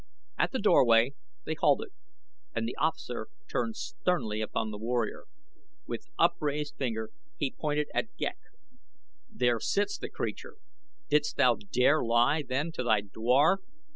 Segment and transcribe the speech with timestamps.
[0.39, 1.13] At the doorway
[1.45, 1.89] they halted
[2.55, 5.25] and the officer turned sternly upon the warrior.
[5.85, 8.39] With upraised finger he pointed at Ghek.
[9.29, 10.55] "There sits the creature!
[11.09, 13.59] Didst thou dare lie, then, to thy dwar?"